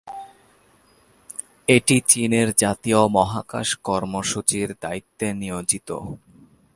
[1.67, 5.89] এটি চীনের জাতীয় মহাকাশ কর্মসূচির দায়িত্বে নিয়োজিত।